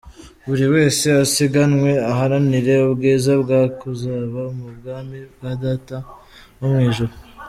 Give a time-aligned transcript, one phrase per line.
[0.47, 5.97] Buri wese asiganwe aharanire ubwiza bwo kuzaba mu bwami bwa Data
[6.57, 7.13] wo mu ijuru.